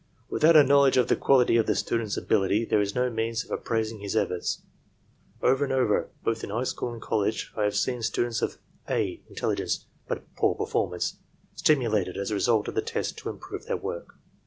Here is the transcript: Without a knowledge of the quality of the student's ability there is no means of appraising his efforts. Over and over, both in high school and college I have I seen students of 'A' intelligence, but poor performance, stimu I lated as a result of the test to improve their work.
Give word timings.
Without 0.31 0.55
a 0.55 0.63
knowledge 0.63 0.97
of 0.97 1.09
the 1.09 1.15
quality 1.15 1.57
of 1.57 1.67
the 1.67 1.75
student's 1.75 2.17
ability 2.17 2.65
there 2.65 2.81
is 2.81 2.95
no 2.95 3.07
means 3.11 3.45
of 3.45 3.51
appraising 3.51 3.99
his 3.99 4.15
efforts. 4.15 4.63
Over 5.43 5.63
and 5.63 5.71
over, 5.71 6.09
both 6.23 6.43
in 6.43 6.49
high 6.49 6.63
school 6.63 6.91
and 6.91 6.99
college 6.99 7.53
I 7.55 7.65
have 7.65 7.73
I 7.73 7.75
seen 7.75 8.01
students 8.01 8.41
of 8.41 8.57
'A' 8.89 9.21
intelligence, 9.29 9.85
but 10.07 10.23
poor 10.35 10.55
performance, 10.55 11.17
stimu 11.55 11.85
I 11.85 12.03
lated 12.03 12.17
as 12.17 12.31
a 12.31 12.33
result 12.33 12.67
of 12.67 12.73
the 12.73 12.81
test 12.81 13.19
to 13.19 13.29
improve 13.29 13.65
their 13.67 13.77
work. 13.77 14.15